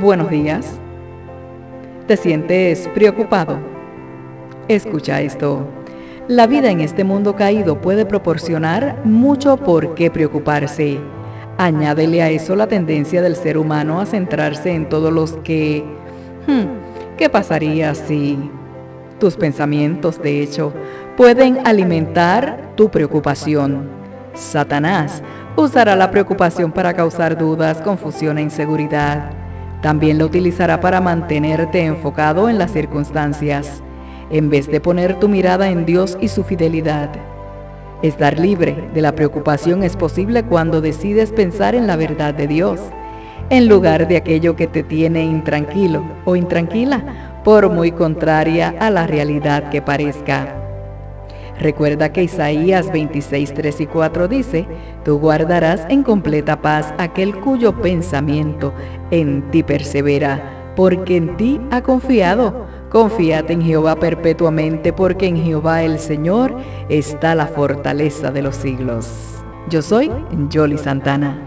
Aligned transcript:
Buenos 0.00 0.28
días. 0.28 0.78
¿Te 2.06 2.18
sientes 2.18 2.86
preocupado? 2.88 3.58
Escucha 4.68 5.22
esto. 5.22 5.66
La 6.28 6.46
vida 6.46 6.70
en 6.70 6.80
este 6.80 7.02
mundo 7.02 7.34
caído 7.34 7.80
puede 7.80 8.04
proporcionar 8.04 9.00
mucho 9.04 9.56
por 9.56 9.94
qué 9.94 10.10
preocuparse. 10.10 10.98
Añádele 11.56 12.22
a 12.22 12.28
eso 12.28 12.56
la 12.56 12.66
tendencia 12.66 13.22
del 13.22 13.36
ser 13.36 13.56
humano 13.56 13.98
a 13.98 14.06
centrarse 14.06 14.74
en 14.74 14.88
todos 14.88 15.12
los 15.12 15.38
que... 15.38 15.82
Hmm, 16.46 17.16
¿Qué 17.16 17.30
pasaría 17.30 17.94
si... 17.94 18.50
Tus 19.18 19.36
pensamientos, 19.36 20.20
de 20.20 20.42
hecho, 20.42 20.74
pueden 21.16 21.66
alimentar 21.66 22.72
tu 22.76 22.90
preocupación. 22.90 23.88
Satanás 24.34 25.22
usará 25.56 25.96
la 25.96 26.10
preocupación 26.10 26.70
para 26.70 26.92
causar 26.92 27.38
dudas, 27.38 27.80
confusión 27.80 28.36
e 28.36 28.42
inseguridad. 28.42 29.45
También 29.82 30.18
la 30.18 30.24
utilizará 30.24 30.80
para 30.80 31.00
mantenerte 31.00 31.84
enfocado 31.84 32.48
en 32.48 32.58
las 32.58 32.72
circunstancias 32.72 33.82
en 34.30 34.50
vez 34.50 34.66
de 34.66 34.80
poner 34.80 35.18
tu 35.18 35.28
mirada 35.28 35.68
en 35.70 35.86
Dios 35.86 36.18
y 36.20 36.28
su 36.28 36.42
fidelidad. 36.42 37.10
Estar 38.02 38.38
libre 38.38 38.90
de 38.92 39.00
la 39.00 39.14
preocupación 39.14 39.82
es 39.82 39.96
posible 39.96 40.42
cuando 40.42 40.80
decides 40.80 41.32
pensar 41.32 41.74
en 41.74 41.86
la 41.86 41.96
verdad 41.96 42.34
de 42.34 42.46
Dios, 42.46 42.80
en 43.48 43.68
lugar 43.68 44.08
de 44.08 44.16
aquello 44.16 44.56
que 44.56 44.66
te 44.66 44.82
tiene 44.82 45.24
intranquilo 45.24 46.02
o 46.24 46.36
intranquila, 46.36 47.40
por 47.44 47.70
muy 47.70 47.92
contraria 47.92 48.74
a 48.80 48.90
la 48.90 49.06
realidad 49.06 49.70
que 49.70 49.80
parezca. 49.80 50.65
Recuerda 51.60 52.12
que 52.12 52.22
Isaías 52.22 52.92
26, 52.92 53.54
3 53.54 53.80
y 53.80 53.86
4 53.86 54.28
dice, 54.28 54.66
Tú 55.04 55.18
guardarás 55.18 55.86
en 55.88 56.02
completa 56.02 56.60
paz 56.60 56.92
aquel 56.98 57.38
cuyo 57.40 57.80
pensamiento 57.80 58.72
en 59.10 59.50
ti 59.50 59.62
persevera, 59.62 60.72
porque 60.76 61.16
en 61.16 61.36
ti 61.36 61.60
ha 61.70 61.82
confiado 61.82 62.66
Confíate 62.90 63.52
en 63.52 63.62
Jehová 63.62 63.96
perpetuamente, 63.96 64.92
porque 64.92 65.26
en 65.26 65.36
Jehová 65.36 65.82
el 65.82 65.98
Señor 65.98 66.56
está 66.88 67.34
la 67.34 67.46
fortaleza 67.46 68.30
de 68.30 68.42
los 68.42 68.56
siglos. 68.56 69.12
Yo 69.68 69.82
soy 69.82 70.10
Jolly 70.52 70.78
Santana. 70.78 71.46